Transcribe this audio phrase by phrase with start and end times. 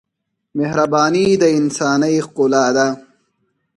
[0.57, 2.87] مهرباني د انسانۍ ښکلا ده.